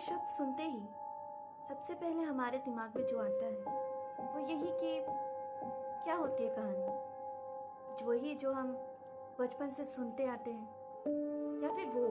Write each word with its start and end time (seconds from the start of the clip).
शब्द 0.00 0.26
सुनते 0.26 0.62
ही 0.62 0.80
सबसे 1.68 1.94
पहले 1.94 2.22
हमारे 2.22 2.58
दिमाग 2.58 2.92
में 2.96 3.06
जो 3.06 3.18
आता 3.18 3.46
है, 3.46 3.52
वो 4.32 4.38
यही 4.38 4.70
कि 4.70 5.04
क्या 6.04 6.14
होती 6.14 6.44
है 6.44 6.50
कहानी? 6.50 8.06
वही 8.06 8.34
जो 8.34 8.52
हम 8.52 8.72
बचपन 9.40 9.70
से 9.70 9.84
सुनते 9.84 10.26
आते 10.26 10.50
हैं, 10.50 10.68
या 11.62 11.68
फिर 11.68 11.86
वो 11.86 12.06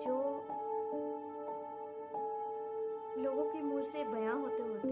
जो 0.00 0.18
लोगों 3.22 3.44
के 3.44 3.62
मुँह 3.62 3.82
से 3.82 4.04
बयां 4.04 4.42
होते 4.42 4.62
होते 4.62 4.88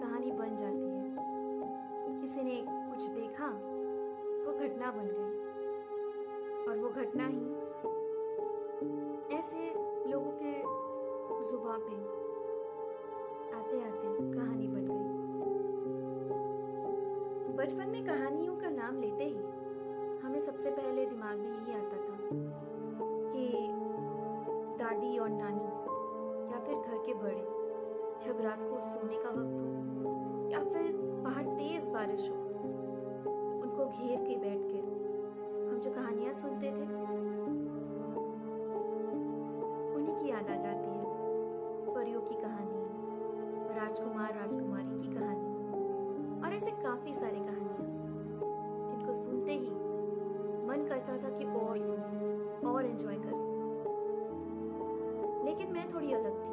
कहानी 0.00 0.32
बन 0.32 0.56
जाती 0.56 0.88
है। 0.90 1.16
किसी 2.20 2.42
ने 2.42 2.64
कुछ 2.68 3.04
देखा, 3.04 3.48
वो 4.46 4.58
घटना 4.58 4.90
बन 4.90 5.06
गई। 5.06 5.44
और 6.70 6.78
वो 6.78 6.88
घटना 6.88 7.26
ही 7.26 7.64
ऐसे 9.38 9.83
लोगों 10.06 10.32
के 10.32 10.52
जुबा 11.48 11.76
पे 11.78 11.96
आते 13.56 13.76
आते 13.80 14.08
कहानी 14.32 14.66
बन 14.66 14.86
गई। 14.90 15.12
बचपन 17.56 17.88
में 17.88 18.04
कहानियों 18.06 18.56
का 18.56 18.68
नाम 18.70 19.00
लेते 19.00 19.24
ही 19.24 19.42
हमें 20.24 20.38
सबसे 20.38 20.70
पहले 20.70 21.06
दिमाग 21.06 21.38
में 21.38 21.48
यही 21.48 21.72
आता 21.72 21.96
था 21.96 22.16
कि 23.30 23.48
दादी 24.78 25.16
और 25.18 25.28
नानी 25.28 25.68
या 26.52 26.58
फिर 26.60 26.76
घर 26.76 26.98
के 27.06 27.14
बड़े, 27.14 27.44
जब 28.24 28.40
रात 28.40 28.60
को 28.60 28.80
सोने 28.80 29.16
का 29.16 29.30
वक्त 29.30 29.56
हो 29.60 30.50
या 30.50 30.64
फिर 30.64 30.92
बाहर 31.24 31.44
तेज 31.46 31.88
बारिश 31.92 32.30
हो, 32.30 32.36
उनको 33.62 33.86
घेर 33.86 34.18
के 34.18 34.36
बैठ 34.36 34.62
कर 34.64 34.84
हम 35.68 35.80
जो 35.80 35.90
कहानियाँ 35.90 36.32
सुनते 36.32 36.70
थे 36.70 36.86
लेकिन 55.54 55.72
मैं 55.72 55.82
थोड़ी 55.90 56.12
अलग 56.12 56.36
थी। 56.36 56.52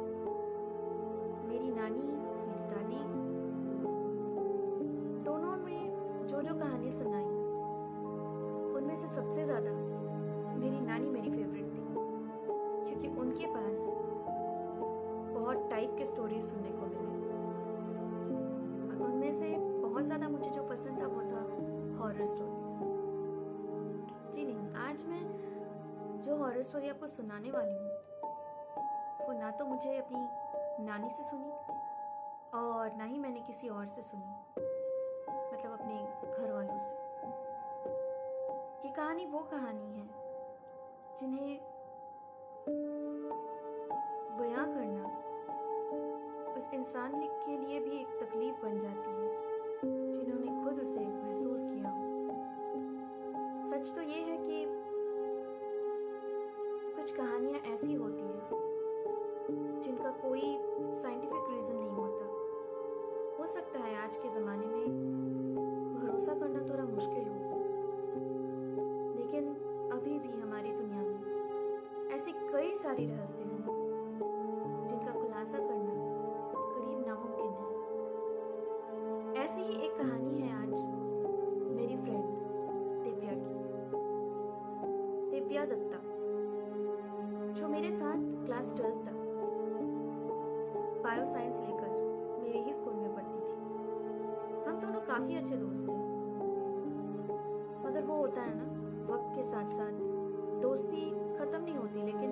मेरी 1.46 1.70
नानी, 1.70 2.02
मेरी 2.40 2.66
दादी, 2.72 2.98
दोनों 5.24 5.54
ने 5.58 5.78
जो 6.30 6.42
जो 6.42 6.54
कहानी 6.58 6.90
सुनाई, 6.90 7.24
उनमें 8.76 8.94
से 8.96 9.08
सबसे 9.08 9.44
ज़्यादा 9.44 9.70
मेरी 10.58 10.80
नानी 10.80 11.08
मेरी 11.10 11.30
फेवरेट 11.30 11.72
थी, 11.72 11.82
क्योंकि 12.86 13.08
उनके 13.20 13.46
पास 13.46 13.86
बहुत 15.34 15.68
टाइप 15.70 15.96
के 15.98 16.04
स्टोरीज 16.04 16.42
सुनने 16.44 16.70
को 16.72 16.86
मिले। 16.86 17.10
और 18.86 19.02
उनमें 19.08 19.32
से 19.32 19.48
बहुत 19.58 20.04
ज़्यादा 20.04 20.28
मुझे 20.28 20.50
जो 20.50 20.62
पसंद 20.68 21.02
था, 21.02 21.06
वो 21.06 21.22
था 21.32 21.42
हॉरर 22.02 22.26
स्टोरीज 22.26 22.78
जी 24.34 24.44
नहीं, 24.44 24.72
आज 24.84 25.04
मैं 25.08 26.20
जो 26.20 26.36
हॉरर 26.36 26.62
स्टोरी 26.62 26.88
आपको 26.88 27.06
सुनाने 27.06 27.50
वाली 27.50 27.74
हूँ 27.74 27.91
तो 29.52 29.64
मुझे 29.64 29.96
अपनी 29.96 30.84
नानी 30.84 31.10
से 31.10 31.22
सुनी 31.22 31.50
और 32.54 32.94
ना 32.96 33.04
ही 33.04 33.18
मैंने 33.18 33.40
किसी 33.40 33.68
और 33.68 33.86
से 33.86 34.02
सुनी 34.02 34.62
मतलब 35.54 35.72
अपने 35.72 35.94
घर 36.38 36.52
वालों 36.52 36.78
से। 36.78 36.94
ये 38.86 38.92
कहानी 38.94 39.26
वो 39.26 39.38
कहानी 39.38 39.98
है 39.98 40.06
जिन्हें 41.18 41.60
बयां 44.38 44.66
करना 44.74 45.04
उस 46.56 46.68
इंसान 46.74 47.12
के 47.14 47.56
लिए 47.56 47.80
भी 47.80 48.00
एक 48.00 48.18
तकलीफ़ 48.22 48.56
बन 48.62 48.78
जाती 48.78 49.10
है, 49.10 49.28
जिन्होंने 50.18 50.64
खुद 50.64 50.80
उसे 50.80 51.00
महसूस 51.00 51.64
किया 51.64 51.90
हो। 51.90 52.00
सच 53.62 53.94
तो 53.96 54.02
ये 54.02 54.20
है 54.20 54.36
कि 54.38 54.64
कुछ 56.96 57.16
कहानियाँ 57.16 57.60
ऐसी 57.74 57.94
होती 57.94 58.22
हैं 58.22 58.32
जिनका 59.80 60.10
कोई 60.10 60.40
साइंटिफिक 60.90 61.44
रीजन 61.50 61.76
नहीं 61.76 61.90
होता। 61.90 62.26
हो 63.38 63.46
सकता 63.46 63.78
है 63.78 63.96
आज 63.96 64.16
के 64.16 64.28
ज़माने 64.28 64.66
में 64.66 64.86
भरोसा 66.02 66.34
करना 66.34 66.60
थोड़ा 66.60 66.84
मुश्किल 66.84 67.28
हो। 67.28 67.58
लेकिन 69.16 69.48
अभी 69.92 70.18
भी 70.18 70.40
हमारी 70.40 70.72
दुनिया 70.72 71.02
में 71.02 72.10
ऐसी 72.10 72.32
कई 72.32 72.74
सारी 72.74 73.06
रहस्य 73.06 73.42
हैं 73.42 74.86
जिनका 74.88 75.12
खुलासा 75.12 75.58
करना 75.58 75.94
करीब 76.54 77.04
नामुमकिन 77.06 77.52
है। 77.52 79.44
ऐसी 79.44 79.60
ही 79.60 79.80
एक 79.80 79.96
कहानी 79.98 80.38
है 80.38 80.52
आज 80.62 80.86
मेरी 81.76 81.96
फ्रेंड 81.96 82.24
दिव्या 83.04 83.32
की। 83.32 83.54
दिव्या 85.30 85.64
दत्ता, 85.64 85.98
जो 87.52 87.68
मेरे 87.68 87.90
साथ 87.90 88.46
क्लास 88.46 88.74
ट्वेल्थ 88.76 89.01
तक 91.12 91.18
बायो 91.18 91.24
साइंस 91.24 91.60
लेकर 91.60 91.88
मेरे 92.42 92.58
ही 92.58 92.72
स्कूल 92.72 92.94
में 92.94 93.14
पढ़ती 93.14 93.40
थी। 93.40 93.52
हम 94.68 94.80
दोनों 94.80 95.00
काफ़ी 95.00 95.36
अच्छे 95.36 95.56
दोस्त 95.56 95.88
थे। 95.88 95.92
मगर 97.88 98.02
वो 98.02 98.16
होता 98.16 98.42
है 98.42 98.54
ना, 98.54 98.64
वक्त 99.14 99.36
के 99.36 99.42
साथ 99.42 99.70
साथ 99.70 99.92
दोस्ती 100.62 101.10
खत्म 101.10 101.62
नहीं 101.64 101.76
होती, 101.76 102.02
लेकिन 102.02 102.30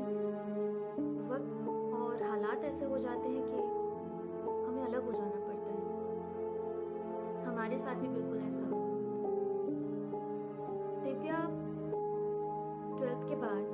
वक्त 1.30 1.69
और 1.94 2.22
हालात 2.22 2.64
ऐसे 2.64 2.84
हो 2.84 2.98
जाते 2.98 3.28
हैं 3.28 3.44
कि 3.46 3.56
हमें 4.66 4.84
अलग 4.84 5.04
हो 5.06 5.12
जाना 5.12 5.40
पड़ता 5.46 5.72
है। 5.72 5.82
हमारे 7.44 7.78
साथ 7.78 7.94
भी 7.94 8.08
बिल्कुल 8.08 8.38
ऐसा 8.38 8.64
हुआ। 8.64 8.86
दिव्या 11.04 11.46
ट्वेल्थ 12.98 13.28
के 13.28 13.36
बाद 13.36 13.69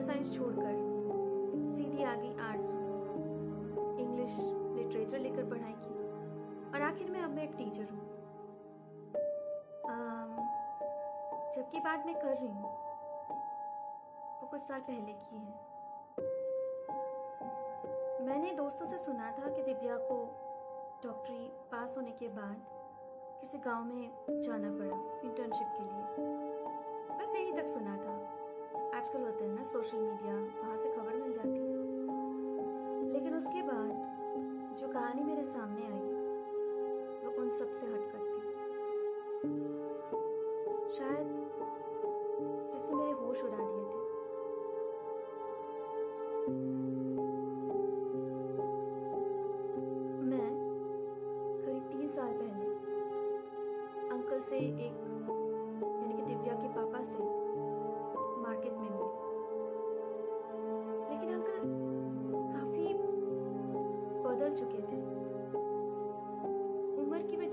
साइंस 0.00 0.34
छोड़कर 0.36 0.74
सीधी 1.74 2.02
आ 2.02 2.14
गई 2.14 2.36
आर्ट्स 2.40 2.72
में। 2.72 3.98
इंग्लिश 4.00 4.36
लिटरेचर 4.76 5.18
लेकर 5.18 5.44
पढ़ाई 5.44 5.74
की। 5.76 5.94
और 6.74 6.82
आखिर 6.82 7.10
में 7.10 7.20
अब 7.20 7.30
मैं 7.30 7.42
एक 7.42 7.54
टीचर 7.58 7.90
हूँ। 7.90 8.08
जबकि 11.56 11.78
बात 11.80 12.06
मैं 12.06 12.14
कर 12.14 12.34
रही 12.36 12.48
हूँ। 12.48 12.68
वो 14.40 14.46
कुछ 14.46 14.60
साल 14.60 14.80
पहले 14.80 15.12
की 15.12 15.36
है। 15.36 15.54
मैंने 18.26 18.50
दोस्तों 18.50 18.86
से 18.86 18.98
सुना 18.98 19.30
था 19.30 19.50
कि 19.50 19.62
दिव्या 19.62 19.96
को 20.00 20.16
डॉक्टरी 21.04 21.48
पास 21.72 21.96
होने 21.96 22.10
के 22.10 22.28
बाद 22.28 22.56
किसी 23.40 23.58
गाँव 23.58 23.84
में 23.84 24.10
जाना 24.30 24.70
पड़ा 24.70 24.96
इंटर्नशिप 25.28 25.68
के 25.76 25.82
लिए। 25.82 26.04
बस 27.18 27.34
यही 27.36 27.52
तक 27.52 27.66
सुना 27.68 27.96
था। 27.96 28.09
आजकल 29.00 29.20
होता 29.20 29.44
है 29.44 29.50
ना 29.54 29.62
सोशल 29.62 29.98
मीडिया, 29.98 30.32
वहाँ 30.34 30.76
से 30.76 30.88
खबर 30.88 31.14
मिल 31.16 31.32
जाती 31.32 31.50
है। 31.50 33.12
लेकिन 33.12 33.34
उसके 33.34 33.62
बाद 33.62 33.92
जो 34.78 34.88
कहानी 34.88 35.22
मेरे 35.22 35.42
सामने 35.42 35.82
आई, 35.82 36.10
वो 37.24 37.42
उन 37.42 37.50
सबसे 37.50 37.86
हटकर 37.86 38.18
थी। 38.18 38.40
शायद 40.92 41.26
जिससे 42.72 42.94
मेरे 42.94 43.10
होश 43.10 43.44
उड़ा 43.44 43.58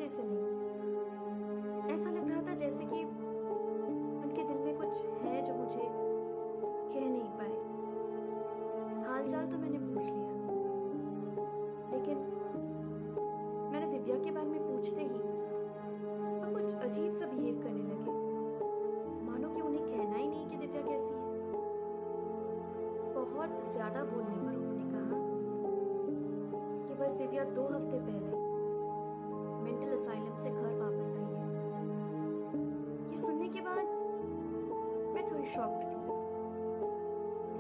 से 0.08 0.24
नहीं 0.26 1.94
ऐसा 1.94 2.10
लग 2.10 2.30
रहा 2.30 2.42
था 2.42 2.54
जैसे 2.56 2.86
कि 2.86 3.04
उनके 3.04 4.44
दिल 4.44 4.58
में 4.58 4.76
कुछ 4.78 5.04
है 5.24 5.42
जो 5.44 5.54
मुझे 5.54 5.86
कह 6.90 7.06
नहीं 7.08 7.30
पाए। 7.38 7.56
हालचाल 9.08 9.46
तो 9.46 9.58
मैंने 9.58 9.80
पूछ 9.80 10.06
लिया। 10.06 10.32
लेकिन 11.92 12.18
मैंने 13.72 13.88
दिव्या 13.88 14.18
के 14.24 14.32
बारे 14.32 14.50
में 14.50 14.62
पूछते 14.68 15.02
ही 15.02 15.08
वो 15.08 16.52
कुछ 16.54 16.74
अजीब 16.76 17.12
सा 17.12 17.26
बिहेव 17.26 17.56
करने 17.64 17.84
लगे। 17.84 18.12
मानो 19.26 19.48
कि 19.50 19.62
उन्हें 19.62 19.86
कहना 19.86 20.16
ही 20.16 20.28
नहीं 20.28 20.48
कि 20.48 20.58
दिव्या 20.58 20.82
कैसी 20.82 21.14
है। 21.14 21.20
बहुत 23.16 23.52
ज़्यादा 23.68 24.04
बोलने 24.04 24.36
पर 24.38 24.54
उन्होंने 24.56 24.86
कहा 24.92 25.18
कि 26.88 26.94
बस 27.04 27.12
दिव्या 27.14 27.44
दो 27.52 27.64
हफ़्ते 27.68 28.00
पहले 28.00 28.27
से 30.38 30.50
घर 30.50 30.78
वापस 30.78 31.16
आई 31.16 31.24
है। 31.24 31.48
ये 33.12 33.18
सुनने 33.18 33.50
के 33.50 33.62
बाद 33.62 33.86
मैं 35.16 35.32
थोड़ी 35.32 35.46
शॉक्ड 35.46 35.84
थी। 35.84 35.96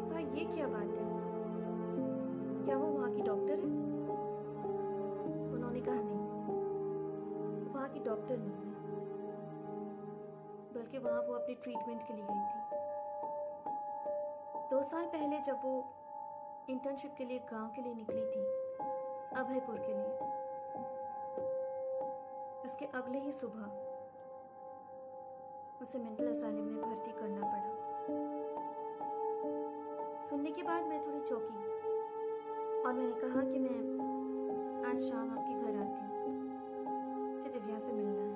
मैंने 0.06 0.09
कहा, 0.09 0.19
ये 0.19 0.45
क्या 0.45 0.68
बात 0.68 0.97
है? 0.97 1.07
क्या 2.65 2.77
वो 2.77 2.88
वहाँ 2.88 3.12
की 3.12 3.21
डॉक्टर 3.21 3.59
है? 3.59 3.65
उन्होंने 5.53 5.81
कहा, 5.81 5.95
नहीं 5.95 6.18
वो 6.18 7.74
वहाँ 7.74 7.89
की 7.89 8.00
डॉक्टर 8.00 8.38
नहीं 8.38 8.51
है। 8.51 8.68
बल्कि 10.74 10.97
वहाँ 10.97 11.21
वो 11.21 11.33
अपनी 11.33 11.56
ट्रीटमेंट 11.56 12.03
के 12.03 12.13
लिए 12.13 12.25
गई 12.29 12.33
थी। 12.33 12.77
दो 14.71 14.81
साल 14.81 15.06
पहले 15.06 15.39
जब 15.39 15.57
वो 15.65 15.85
इंटर्नशिप 16.69 17.15
के 17.18 17.25
लिए 17.25 17.39
गाँव 17.39 17.68
के 17.75 17.81
लिए 17.81 17.94
निकली 17.94 18.25
थी, 18.25 18.44
अभयपुर 19.38 19.75
के 19.75 19.94
लिए 19.94 20.26
उसके 22.67 22.85
अगले 22.85 23.19
ही 23.19 23.31
सुबह 23.31 23.65
उसे 25.81 25.99
मेंटल 25.99 26.27
असाइलम 26.27 26.63
में 26.63 26.81
भर्ती 26.81 27.11
करना 27.11 27.41
पड़ा। 27.41 27.71
सुनने 30.19 30.51
के 30.51 30.63
बाद 30.63 30.83
मैं 30.83 30.99
थोड़ी 31.01 31.19
चौंकी 31.19 31.61
और 32.81 32.93
मैंने 32.93 33.15
कहा 33.21 33.41
कि 33.43 33.59
मैं 33.59 33.79
आज 34.89 34.99
शाम 34.99 35.31
आपके 35.31 35.53
घर 35.53 35.73
आती 35.79 36.01
हूँ। 36.01 36.17
दिव्या 37.53 37.79
से 37.79 37.91
मिलना 37.93 38.26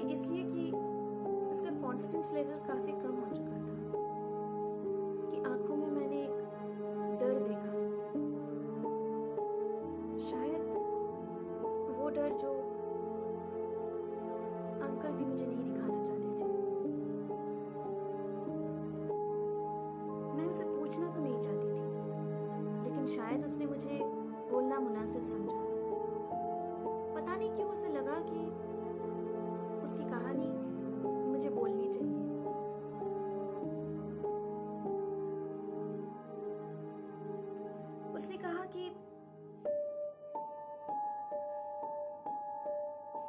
बल्कि 0.00 0.12
इसलिए 0.12 0.44
कि 0.44 0.70
उसका 1.50 1.70
कॉन्फिडेंस 1.80 2.32
लेवल 2.34 2.60
काफ़ी 2.66 2.92
कम 2.92 3.16
हो 3.16 3.34
चुका 3.34 3.52
था 3.52 3.59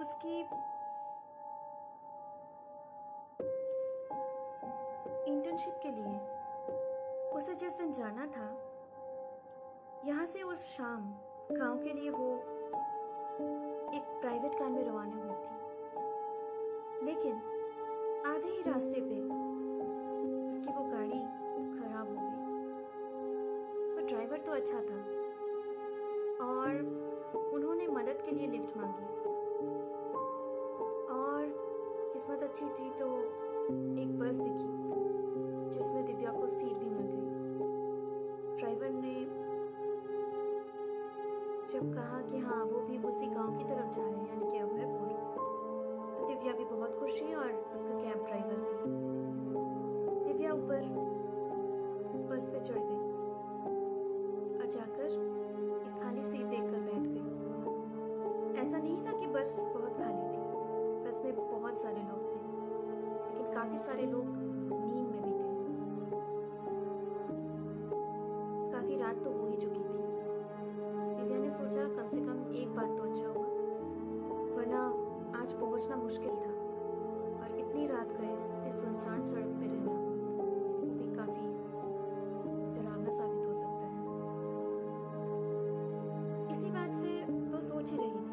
उसकी 0.02 0.40
इंटर्नशिप 5.28 5.76
के 5.84 5.90
लिए 5.92 6.16
उसे 7.32 7.54
जिस 7.56 7.78
दिन 7.78 7.92
जाना 7.92 8.26
था, 8.28 8.48
यहाँ 10.06 10.26
से 10.26 10.42
उस 10.44 10.66
शाम 10.68 11.04
गाँव 11.52 11.78
के 11.78 11.94
लिए 11.94 12.10
वो 12.10 12.28
एक 13.96 14.04
प्राइवेट 14.22 14.56
कार 14.56 14.70
में 14.70 14.84
रवाना 14.84 15.16
हुई 15.16 15.36
थी। 15.44 15.56
लेकिन 17.06 17.36
आधे 18.28 18.48
ही 18.48 18.62
रास्ते 18.62 19.02
पे 19.02 19.20
उसकी 20.50 20.74
वो 20.74 20.84
गाड़ी 20.86 21.22
खराब 21.78 22.08
हो 22.10 22.16
गई। 22.16 22.36
पर 23.96 24.08
ड्राइवर 24.10 24.40
तो 24.40 24.52
अच्छा 24.52 24.80
था 24.82 25.00
और 26.48 26.70
उन्होंने 27.54 27.88
मदद 27.88 28.22
के 28.26 28.36
लिए 28.36 28.48
लिफ्ट 28.48 28.78
मांगी। 28.78 29.10
किस्मत 32.22 32.44
अच्छी 32.44 32.66
थी 32.66 32.90
तो 32.90 33.08
एक 34.02 34.10
बस 34.20 34.40
दिखी। 34.40 34.71
पहुँचना 75.82 75.96
मुश्किल 75.98 76.34
था। 76.38 76.50
और 77.42 77.54
इतनी 77.60 77.86
रात 77.88 78.12
गए 78.14 78.34
थे 78.66 78.72
सुनसान 78.72 79.24
सड़क 79.26 79.46
पर 79.46 79.68
रहना 79.68 79.94
भी 80.98 81.06
काफ़ी 81.16 81.48
डरावना 82.76 83.12
साबित 83.12 83.46
हो 83.48 83.54
सकता 83.54 83.88
है। 83.88 84.02
इसी 86.52 86.70
बात 86.72 86.94
से 86.96 87.10
वो 87.52 87.62
सोच 87.62 87.92
ही 87.92 87.98
रही 87.98 88.12
थी। 88.12 88.30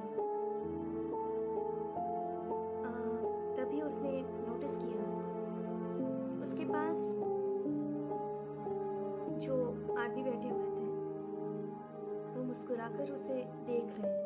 तभी 3.57 3.81
उसने 3.83 4.13
नोटिस 4.21 4.77
किया। 4.77 5.07
उसके 6.43 6.65
पास 6.65 7.15
जो 9.47 9.57
आदमी 9.99 10.23
बैठे 10.23 10.49
हुए 10.49 10.71
थे, 10.77 10.87
वो 12.37 12.45
मुस्कुराकर 12.45 13.13
उसे 13.13 13.43
देख 13.67 14.01
रहे 14.01 14.18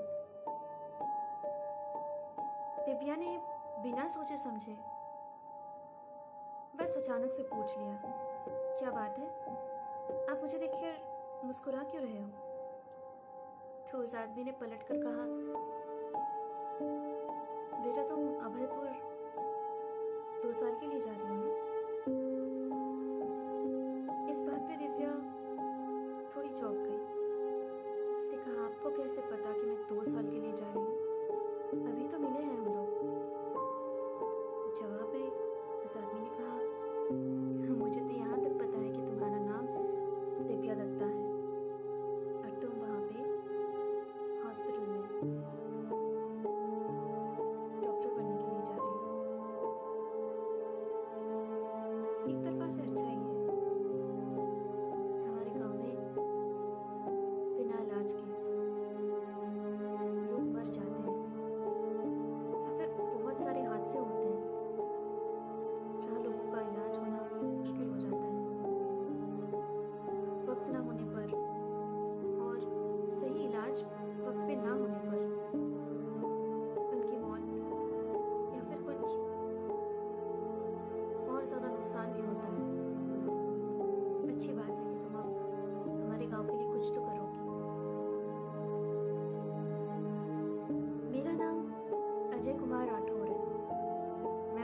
हैं 3.12 3.18
ने 3.18 3.38
बिना 3.82 4.06
सोचे 4.06 4.36
समझे 4.36 4.72
बस 6.76 6.96
अचानक 6.96 7.32
से 7.32 7.42
पूछ 7.42 7.78
लिया, 7.78 8.02
क्या 8.78 8.90
बात 8.90 9.18
है? 9.18 9.26
आप 10.30 10.38
मुझे 10.42 10.58
देखकर 10.58 11.42
मुस्कुरा 11.44 11.82
क्यों 11.82 12.04
रहे 12.04 12.18
हो? 12.18 12.28
तो 13.92 13.98
उस 13.98 14.14
आदमी 14.14 14.44
ने 14.44 14.50
पलट 14.50 14.82
कर 14.82 14.96
कहा, 14.96 15.24
बेटा, 17.82 18.02
तुम 18.02 18.18
अभयपुर 18.44 18.86
दो 20.42 20.52
साल 20.52 20.74
के 20.74 20.86
लिए 20.86 21.00
जा 21.00 21.10
रही 21.10 21.20
हो 21.20 21.34
ना? 21.34 21.52
इस 24.30 24.42
बात 24.42 24.60
पे 24.60 24.76
दिव्या 24.76 25.10
थोड़ी 26.36 26.48
चौंक 26.48 26.76
गई। 26.76 27.00
उसने 28.16 28.36
कहा, 28.36 28.64
आपको 28.64 29.02
कैसे 29.02 29.20
पता 29.20 29.52
कि 29.52 29.60
मैं 29.60 29.76
दो 29.76 30.04
साल 30.04 30.30
के 30.30 30.40
लिए 30.40 30.52
जा 30.52 30.66
रही 30.66 30.74
हूँ? 30.74 31.02
अभी 31.72 32.08
तो 32.08 32.18
मिले 32.18 32.42
हैं 32.42 32.58
हम 32.58 32.71
एक 52.80 52.88
तरफा 52.96 53.11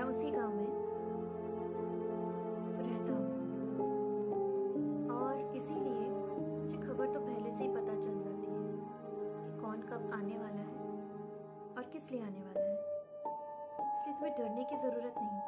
उसी 0.09 0.31
गाँव 0.31 0.53
में 0.55 0.69
रहता 2.79 3.13
हूँ। 3.13 3.29
और 5.17 5.57
इसीलिए 5.57 6.09
मुझे 6.11 6.77
खबर 6.77 7.13
तो 7.13 7.21
पहले 7.21 7.51
से 7.53 7.65
ही 7.65 7.71
पता 7.71 7.95
चल 7.95 8.21
जाती 8.21 8.51
है 8.51 8.59
कि 8.63 9.61
कौन 9.61 9.83
कब 9.83 10.11
आने 10.15 10.39
वाला 10.39 10.63
है 10.63 10.77
और 11.77 11.91
किस 11.93 12.11
लिए 12.13 12.21
आने 12.21 12.43
वाला 12.43 12.61
है। 12.61 12.77
इसलिए 13.93 14.15
तुम्हें 14.15 14.35
डरने 14.39 14.65
की 14.65 14.77
ज़रूरत 14.77 15.15
नहीं। 15.19 15.41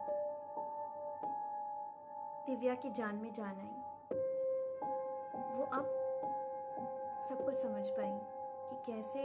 दिव्या 2.46 2.74
की 2.74 2.90
जान 2.90 3.14
में 3.14 3.32
जान 3.32 3.58
आई। 3.58 3.74
वो 5.56 5.64
अब 5.64 5.84
सब 7.20 7.44
कुछ 7.44 7.54
समझ 7.54 7.88
पाई 7.88 8.18
कि 8.68 8.76
कैसे 8.86 9.22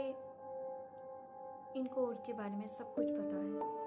इनको 1.76 2.06
उनके 2.06 2.32
बारे 2.32 2.56
में 2.56 2.66
सब 2.66 2.94
कुछ 2.94 3.06
पता 3.10 3.36
है। 3.36 3.85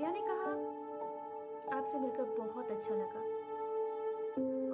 दिव्या 0.00 0.12
ने 0.12 0.20
कहा, 0.20 1.78
आपसे 1.78 1.98
मिलकर 1.98 2.24
बहुत 2.38 2.70
अच्छा 2.70 2.94
लगा। 2.94 3.20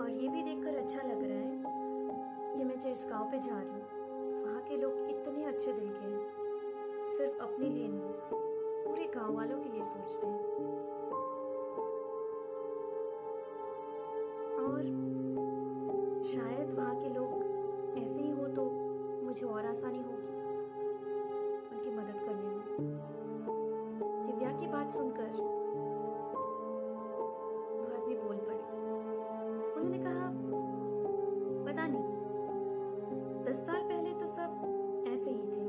और 0.02 0.11
ये 0.11 0.28
भी 0.28 0.42
देखकर 0.42 0.76
अच्छा 0.78 1.09
लग 1.09 1.23
रहा 1.23 1.38
है 1.38 2.52
कि 2.52 2.64
मैं 2.64 2.78
जिस 2.78 3.04
गाँव 3.11 3.25
पे 3.25 3.38
जा 3.38 3.56
रही 3.59 3.68
हूँ, 3.68 4.45
वहाँ 4.45 4.61
के 4.61 4.76
लोग 4.76 5.09
इतने 5.11 5.45
अच्छे 5.45 5.73
दिल 5.73 5.88
के 5.88 6.04
हैं। 6.04 7.11
सिर्फ़ 7.11 7.42
अपने 7.42 7.71
लिए 7.71 7.88
नहीं, 7.88 8.12
पूरे 8.85 9.06
गाँव 9.16 9.35
वालों 9.37 9.59
के 9.59 9.68
लिए 9.68 9.85
सोचते 9.85 10.26
हैं। 10.26 10.40
और 14.62 14.83
शायद 16.25 16.75
वहाँ 16.78 16.95
के 17.02 17.09
लोग 17.09 17.99
ऐसे 17.99 18.21
ही 18.23 18.30
हो 18.30 18.47
तो 18.47 18.71
मुझे 19.26 19.47
और 19.47 19.66
आसानी 19.66 19.99
होगी। 19.99 20.36
बात 24.87 24.95
सुनकर 24.95 25.31
वो 27.76 27.87
आदमी 27.95 28.14
बोल 28.16 28.37
पड़े। 28.38 28.59
उन्होंने 29.76 29.99
कहा, 29.99 30.28
पता 31.66 31.87
नहीं। 31.87 33.43
दस 33.45 33.64
साल 33.66 33.81
पहले 33.83 34.12
तो 34.21 34.26
सब 34.26 35.09
ऐसे 35.12 35.31
ही 35.31 35.47
थे। 35.47 35.64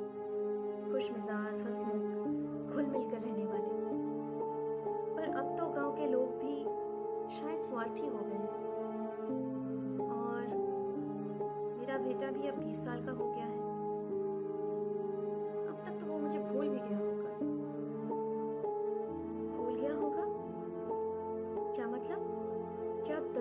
खुश 0.92 1.10
मिजाज 1.12 1.62
हंसमुख 1.62 2.74
घुल 2.74 2.86
मिलकर 2.86 3.18
रहने 3.18 3.46
वाले। 3.46 3.72
पर 5.16 5.34
अब 5.38 5.56
तो 5.58 5.68
गाँव 5.74 5.92
के 5.96 6.08
लोग 6.08 6.38
भी 6.44 6.56
शायद 7.38 7.62
स्वार्थी 7.62 8.08
हो 8.08 8.22
गए 8.28 8.46
और 10.10 10.46
मेरा 11.80 11.98
बेटा 11.98 12.32
भी 12.32 12.48
अब 12.48 12.64
बीस 12.66 12.86
साल 12.86 13.06
का 13.06 13.12
हो 13.12 13.27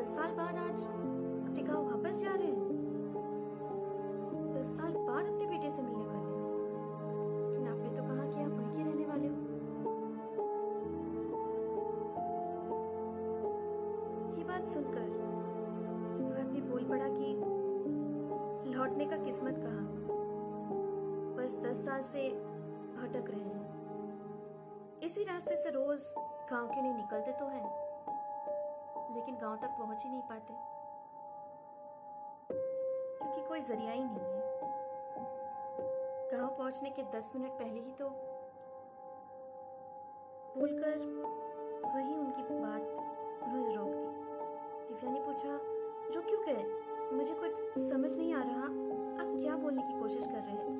दस 0.06 0.14
साल 0.14 0.30
बाद 0.30 0.56
आज 0.56 0.82
अपने 0.86 1.62
गाँव 1.62 1.86
वापस 1.90 2.20
जा 2.22 2.34
रहे 2.34 2.46
हैं। 2.46 2.74
दस 4.54 4.76
साल 4.76 4.92
बाद 4.92 5.26
अपने 5.26 5.46
बेटे 5.46 5.70
से 5.70 5.82
मिलने 5.82 6.04
वाले 6.04 6.18
हैं। 6.18 6.42
लेकिन 7.50 7.68
आपने 7.68 7.88
तो 7.96 8.02
कहा 8.02 8.26
कि 8.26 8.42
आप 8.42 8.50
वहीं 8.50 8.70
के 8.72 8.82
रहने 8.82 9.04
वाले 9.04 9.28
हो। 9.28 9.34
ये 14.38 14.44
बात 14.44 14.66
सुनकर 14.66 15.08
वह 16.20 16.40
आदमी 16.40 16.60
बोल 16.60 16.84
पड़ा 16.84 17.08
कि 17.08 17.32
लौटने 18.74 19.04
का 19.04 19.16
किस्मत 19.16 19.54
कहा? 19.58 19.82
बस 21.36 21.60
दस 21.64 21.84
साल 21.84 22.02
से 22.02 22.28
भटक 22.96 23.30
रहे 23.30 23.40
हैं। 23.40 25.00
इसी 25.02 25.24
रास्ते 25.24 25.56
से 25.56 25.70
रोज 25.70 26.14
गाँव 26.50 26.66
के 26.68 26.82
लिए 26.82 26.92
निकलते 26.92 27.32
तो 27.32 27.46
हैं। 27.46 27.85
लेकिन 29.16 29.36
गाँव 29.36 29.56
तक 29.56 29.68
पहुँच 29.68 30.04
ही 30.04 30.10
नहीं 30.10 30.22
पाते। 30.22 30.54
क्योंकि 33.18 33.48
कोई 33.48 33.60
ज़रिया 33.60 33.92
ही 33.92 34.04
नहीं 34.04 34.18
है। 34.18 34.60
गाँव 36.32 36.48
पहुँचने 36.48 36.90
के 36.90 37.02
दस 37.02 37.32
मिनट 37.36 37.52
पहले 37.52 37.80
ही 37.80 37.92
तो 37.92 38.08
बोलकर 40.58 40.98
वही 41.94 42.14
उनकी 42.14 42.42
बात 42.42 42.82
उन्होंने 43.42 43.74
रोक 43.74 43.88
दी। 43.88 44.16
दिव्या 44.88 45.10
ने 45.10 45.20
पूछा 45.20 45.58
जो 46.10 46.22
क्यों 46.22 46.44
गए? 46.46 46.86
मुझे 47.16 47.34
कुछ 47.34 47.80
समझ 47.80 48.16
नहीं 48.16 48.34
आ 48.34 48.42
रहा। 48.42 48.62
आप 48.62 49.36
क्या 49.40 49.56
बोलने 49.56 49.82
की 49.82 50.00
कोशिश 50.00 50.26
कर 50.26 50.32
रहे 50.32 50.56
हैं? 50.56 50.76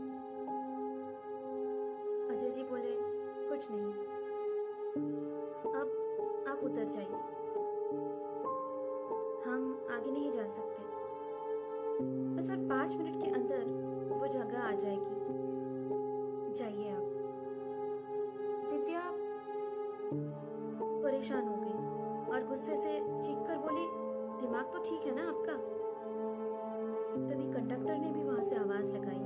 अजय 2.30 2.50
जी 2.50 2.62
बोले, 2.62 2.96
कुछ 3.48 3.68
नहीं। 3.70 3.92
अब 5.74 5.88
आप 6.48 6.58
उतर 6.64 6.84
जाइए। 6.84 7.45
हम 9.46 9.86
आगे 9.90 10.10
नहीं 10.10 10.30
जा 10.30 10.46
सकते। 10.46 10.82
बस 12.36 12.50
और 12.50 12.56
पाँच 12.56 12.96
मिनट 12.96 13.24
के 13.24 13.30
अंदर 13.30 13.64
वो 14.14 14.26
जगह 14.26 14.58
आ 14.58 14.72
जाएगी। 14.72 15.14
जाइए 16.52 16.90
आप। 16.90 17.02
दिव्या 18.70 19.02
परेशान 21.02 21.48
हो 21.48 21.56
गई 21.56 22.34
और 22.34 22.46
गुस्से 22.48 22.76
से 22.76 22.92
चीख 22.98 23.38
कर 23.38 23.58
बोली, 23.58 23.86
दिमाग 24.40 24.72
तो 24.72 24.78
ठीक 24.78 25.00
है 25.00 25.14
ना 25.14 25.28
आपका? 25.28 25.56
तभी 27.28 27.52
कंडक्टर 27.52 27.98
ने 27.98 28.12
भी 28.12 28.24
वहाँ 28.24 28.42
से 28.42 28.56
आवाज़ 28.56 28.94
लगाई। 28.94 29.25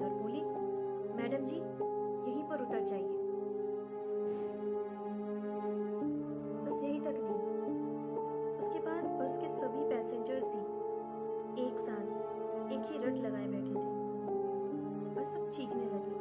और 15.21 15.27
सब 15.27 15.50
चीखने 15.50 15.85
लगे। 15.85 16.12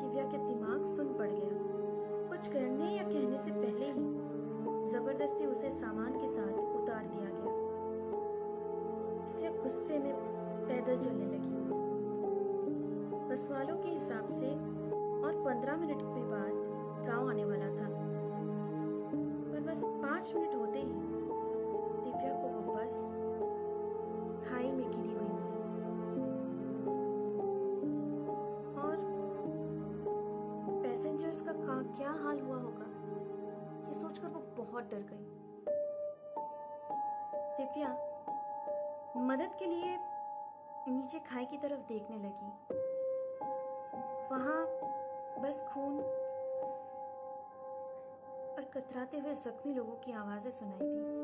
दिव्या 0.00 0.24
के 0.24 0.38
दिमाग 0.38 0.84
सुन 0.84 1.06
पड़ 1.06 1.30
गया। 1.30 2.28
कुछ 2.28 2.46
करने 2.48 2.96
या 2.96 3.02
कहने 3.02 3.38
से 3.38 3.50
पहले 3.50 3.86
ही 3.86 4.04
ज़बरदस्ती 4.84 5.46
उसे 5.46 5.70
सामान 5.70 6.12
के 6.12 6.26
साथ 6.26 6.82
उतार 6.82 7.04
दिया 7.06 7.24
गया। 7.24 7.52
दिव्या 9.32 9.50
गुस्से 9.62 9.98
में 9.98 10.14
पैदल 10.66 10.98
चलने 10.98 11.24
लगी। 11.24 11.60
बस 13.28 13.48
वालों 13.52 13.76
के 13.76 13.88
हिसाब 13.88 14.26
से 14.26 14.50
और 15.26 15.42
पंद्रह 15.44 15.76
मिनट 15.76 16.00
के 16.00 16.22
बाद 16.22 16.52
गाँव 17.06 17.28
आने 17.28 17.44
वाला 17.44 17.66
था। 17.66 17.99
पैसेंजर्स 31.30 31.46
का 31.46 31.52
का 31.52 31.74
क्या 31.96 32.10
हाल 32.24 32.38
हुआ 32.40 32.56
होगा? 32.56 32.86
ये 33.88 33.94
सोचकर 33.94 34.28
वो 34.28 34.40
बहुत 34.56 34.84
डर 34.84 35.02
गई। 35.10 35.26
दिव्या 37.58 37.90
मदद 39.26 39.54
के 39.58 39.66
लिए 39.66 39.96
नीचे 40.88 41.18
खाई 41.18 41.44
की 41.44 41.58
तरफ़ 41.58 41.86
देखने 41.88 42.16
लगी। 42.16 42.50
वहाँ 44.32 44.66
बस 45.42 45.62
खून 45.74 46.00
और 48.56 48.70
कतराते 48.74 49.18
हुए 49.18 49.34
जख्मी 49.34 49.74
लोगों 49.74 49.94
की 50.04 50.12
आवाज़ें 50.12 50.50
सुनाई 50.50 50.78
दी। 50.82 51.19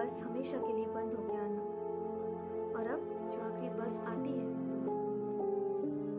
बस 0.00 0.24
हमेशा 0.24 0.58
के 0.58 0.72
लिए 0.72 0.86
बंद 0.86 1.12
हो 1.12 1.22
गया 1.22 1.42
आना 1.42 1.62
और 2.78 2.86
अब 2.86 3.00
जो 3.32 3.40
आखिरी 3.40 3.68
बस 3.68 4.00
आती 4.00 4.30
है। 4.30 4.46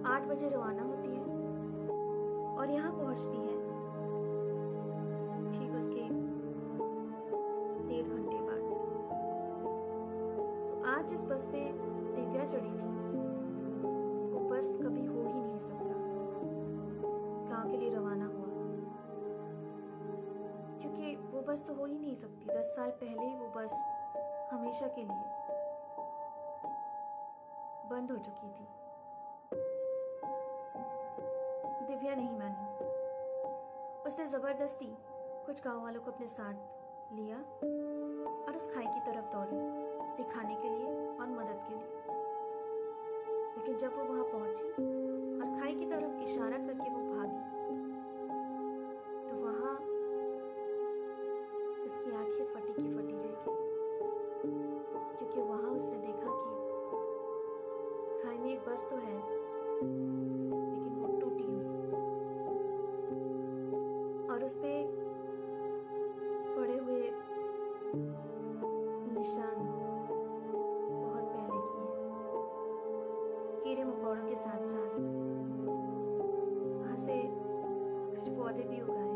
आठ 0.06 0.28
बजे 0.28 0.48
रवाना 0.48 0.84
होती 0.84 1.10
है। 1.10 1.24
और 2.58 2.70
यहाँ 2.70 2.92
पहुँचती 2.92 3.38
है। 3.38 3.58
ठीक 5.52 5.76
उसके 5.78 6.02
डेढ़ 7.88 8.08
घंटे 8.08 8.38
बाद। 8.38 8.62
तो 10.36 10.84
आज 10.86 11.14
इस 11.14 11.32
बस 11.32 11.48
पे 11.48 11.72
दिव्या 12.16 12.46
चढ़ी 12.46 12.70
थी। 12.70 12.91
बस 23.62 23.74
हमेशा 24.52 24.88
के 24.88 25.02
लिए 25.02 25.26
बंद 27.90 28.12
हो 28.12 28.18
चुकी 28.18 28.48
थी। 28.48 28.68
दिव्या 31.88 32.16
नहीं 32.16 32.38
मानी। 32.40 32.86
उसने 34.06 34.28
ज़बरदस्ती 34.28 34.98
कुछ 35.46 35.64
गाँव 35.64 35.84
वालों 35.84 36.02
को 36.02 36.12
अपने 36.12 36.28
साथ 36.28 36.54
लिया 37.14 37.38
और 38.48 38.56
उस 38.56 38.74
खाई 38.74 38.86
की 38.86 39.00
तरफ़ 39.00 39.26
दौड़ी, 39.26 39.60
दिखाने 40.18 40.56
के 40.56 40.70
लिए 40.70 41.08
और 41.18 41.28
मदद 41.28 41.66
के 41.68 41.76
लिए। 41.76 41.94
लेकिन 43.58 43.78
जब 43.78 43.98
वो 43.98 44.04
वहाँ 44.04 44.24
पहुँची 44.24 44.68
और 45.42 45.60
खाई 45.60 45.76
की 45.76 45.86
तरफ़ 45.86 46.22
इशारा 46.24 46.58
करके 46.58 46.90
वो 46.90 47.16
भागी 47.16 47.51
के 74.32 74.36
साथ 74.36 74.66
साथ 74.66 74.94
वहाँ 76.80 76.98
से 76.98 77.16
कुछ 78.12 78.30
पौधे 78.30 78.64
भी 78.64 78.82
उगाए 78.82 79.16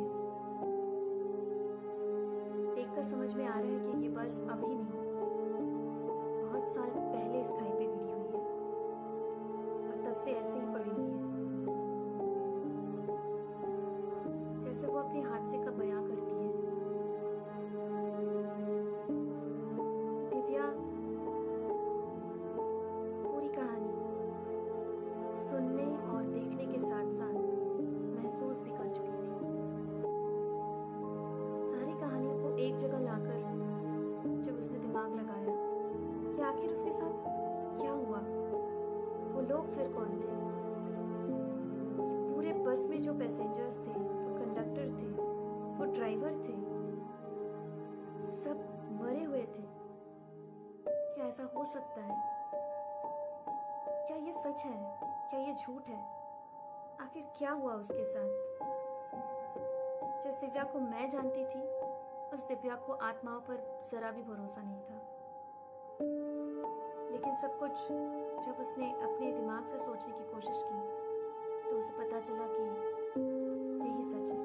देखकर 2.76 3.02
समझ 3.02 3.34
में 3.34 3.46
आ 3.46 3.60
रहा 3.60 3.72
है 3.72 3.80
कि 3.80 4.02
ये 4.04 4.10
बस 4.10 4.48
अभी 4.50 4.68
नहीं। 4.68 5.04
बहुत 6.42 6.70
साल 6.70 6.90
पहले 6.90 7.42
इस 7.42 7.50
खाई 7.50 7.70
पे 7.70 7.86
गिरी 7.86 8.00
हुई 8.00 8.10
है। 8.10 8.42
और 9.88 10.04
तब 10.06 10.14
से 10.14 10.32
ऐसे 10.32 10.60
ही 10.60 10.66
पड़ी 10.66 10.92
हुई 10.92 11.10
है। 11.10 11.15
एक 32.76 32.82
जगह 32.82 33.00
लाकर 33.00 34.42
जब 34.44 34.58
उसने 34.58 34.80
दिमाग 34.80 35.14
लगाया 35.16 35.52
कि 36.36 36.42
आखिर 36.42 36.72
उसके 36.72 36.92
साथ 36.92 37.28
क्या 37.80 37.92
हुआ, 37.92 38.18
वो 39.34 39.42
लोग 39.42 39.70
फिर 39.74 39.94
कौन 39.94 40.10
थे? 40.10 40.34
पूरे 42.34 42.54
बस 42.54 42.88
में 42.90 43.02
जो 43.02 43.14
पैसेंजर्स 43.14 43.80
थे, 43.80 43.92
वो 43.92 44.34
कंडक्टर 44.38 44.90
थे, 45.00 45.08
वो 45.78 45.86
ड्राइवर 45.94 46.32
थे, 46.32 46.56
सब 48.22 48.66
मरे 49.02 49.24
हुए 49.24 49.42
थे। 49.42 49.64
क्या 50.88 51.26
ऐसा 51.26 51.44
हो 51.58 51.66
सकता 51.66 52.02
है? 52.02 52.18
क्या 54.08 54.18
ये 54.18 54.32
सच 54.32 54.66
है? 54.66 55.00
क्या 55.30 55.40
ये 55.40 55.54
झूठ 55.54 55.88
है? 55.88 56.04
आखिर 57.02 57.24
क्या 57.38 57.52
हुआ 57.52 57.74
उसके 57.74 58.06
साथ? 58.06 58.30
जिस 60.24 60.42
दिव्या 60.42 60.64
को 60.64 60.80
मैं 60.80 61.10
जानती 61.10 61.46
थी 61.46 61.75
उस 62.36 62.48
दिव्या 62.48 62.76
को 62.76 62.94
आत्माओं 62.94 63.40
पर 63.40 63.82
जरा 63.92 64.12
भी 64.12 64.22
भरोसा 64.22 64.62
नहीं 64.62 64.82
था। 64.82 64.98
लेकिन 67.12 67.34
सब 67.34 67.58
कुछ 67.60 67.88
जब 68.46 68.58
उसने 68.60 68.92
अपने 69.02 69.32
दिमाग 69.32 69.66
से 69.66 69.78
सोचने 69.78 70.14
की 70.14 70.24
कोशिश 70.32 70.64
की 70.66 71.70
तो 71.70 71.78
उसे 71.78 71.94
पता 71.94 72.20
चला 72.20 72.48
कि 72.48 72.64
यही 73.84 74.04
सच 74.04 74.32
है। 74.32 74.45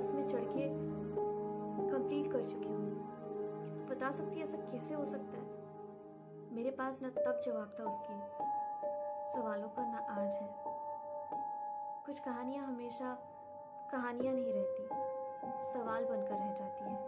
बस 0.00 0.12
में 0.14 0.28
चढ़ 0.28 0.40
के 0.40 0.68
कंप्लीट 1.92 2.32
कर 2.32 2.44
चुकी 2.44 2.68
हूँ। 2.68 2.90
तो 3.76 3.84
बता 3.84 4.10
सकती 4.10 4.36
है 4.36 4.42
ऐसा 4.42 4.58
कैसे 4.58 4.94
हो 4.94 5.04
सकता 5.04 5.38
है? 5.38 5.44
मेरे 6.52 6.70
पास 6.70 7.02
ना 7.02 7.08
तब 7.08 7.40
जवाब 7.44 7.76
था 7.80 7.84
उसके। 7.84 8.14
सवालों 9.32 9.68
का 9.68 9.82
ना 9.92 9.98
आज 9.98 10.34
है। 10.34 10.54
कुछ 12.06 12.18
कहानियाँ 12.18 12.66
हमेशा 12.66 13.18
कहानियाँ 13.92 14.34
नहीं 14.34 14.52
रहती। 14.52 14.88
सवाल 15.60 16.04
बनकर 16.04 16.34
रह 16.34 16.52
जाती 16.52 16.84
हैं। 16.84 17.06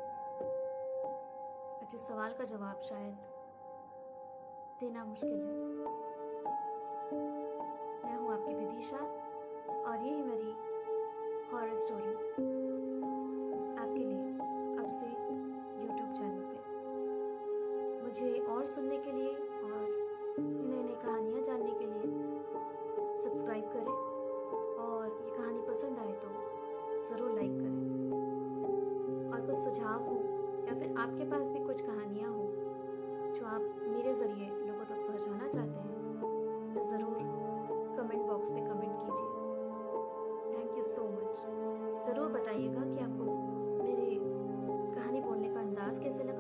जिस 1.90 2.09
सवाल 2.09 2.33
का 2.33 2.44
जवाब 2.44 2.81
शायद 2.81 3.14
देना 4.81 5.05
मुश्किल 5.05 5.46
है। 5.46 5.62
मुझे 18.12 18.38
और 18.53 18.64
सुनने 18.66 18.96
के 19.05 19.12
लिए 19.12 19.29
और 19.29 19.85
नई 20.38 20.81
नई 20.81 20.94
कहानियाँ 21.03 21.42
जानने 21.42 21.70
के 21.75 21.85
लिए 21.85 22.09
सब्सक्राइब 23.22 23.70
करें। 23.72 23.87
और 24.87 25.05
ये 25.05 25.31
कहानी 25.37 25.61
पसंद 25.68 25.98
आए 25.98 26.12
तो 26.25 26.29
ज़रूर 27.09 27.31
लाइक 27.31 27.53
करें। 27.53 29.31
और 29.31 29.46
कुछ 29.46 29.57
सुझाव 29.57 30.03
हो 30.09 30.16
या 30.68 30.75
फिर 30.81 30.94
आपके 30.98 31.25
पास 31.31 31.51
भी 31.51 31.64
कुछ 31.64 31.81
कहानियाँ 31.81 32.31
हो 32.33 32.44
जो 33.33 33.46
आप 33.46 33.62
मेरे 33.87 34.12
ज़रिए 34.12 34.48
लोगों 34.66 34.85
तक 34.85 35.01
पहुँचाना 35.07 35.48
चाहते 35.48 35.79
हैं 35.79 36.72
तो 36.75 36.83
ज़रूर 36.90 37.16
कमेंट 37.96 38.27
बॉक्स 38.27 38.53
में 38.53 38.62
कमेंट 38.66 38.94
कीजिए। 38.98 39.31
थैंक 40.53 40.77
यू 40.77 40.83
सो 40.90 41.09
मच 41.14 41.35
ज़रूर 42.07 42.29
बताइएगा 42.38 42.85
कि 42.85 42.98
आपको 43.05 43.25
मेरे 43.83 44.07
कहानी 45.01 45.20
बोलने 45.20 45.48
का 45.48 45.61
अंदाज़ 45.61 46.03
कैसे 46.05 46.22
लगा। 46.25 46.31